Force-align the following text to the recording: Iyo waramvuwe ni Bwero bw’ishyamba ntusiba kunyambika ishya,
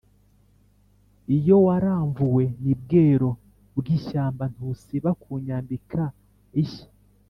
Iyo 1.37 1.55
waramvuwe 1.65 2.43
ni 2.63 2.73
Bwero 2.81 3.29
bw’ishyamba 3.77 4.43
ntusiba 4.53 5.09
kunyambika 5.21 6.03
ishya, 6.63 6.87